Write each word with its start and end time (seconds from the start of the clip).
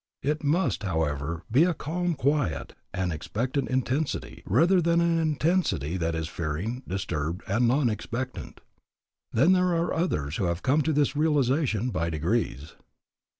_It 0.25 0.41
must, 0.43 0.81
however, 0.81 1.43
be 1.51 1.63
a 1.63 1.75
calm, 1.75 2.15
quiet, 2.15 2.73
and 2.91 3.13
expectant 3.13 3.69
intensity, 3.69 4.41
rather 4.47 4.81
than 4.81 4.99
an 4.99 5.19
intensity 5.19 5.95
that 5.97 6.15
is 6.15 6.27
fearing, 6.27 6.81
disturbed, 6.87 7.43
and 7.47 7.67
non 7.67 7.85
expectant_. 7.85 8.57
Then 9.31 9.51
there 9.53 9.75
are 9.75 9.93
others 9.93 10.37
who 10.37 10.45
have 10.45 10.63
come 10.63 10.81
to 10.81 10.91
this 10.93 11.15
realization 11.15 11.91
by 11.91 12.09
degrees. 12.09 12.73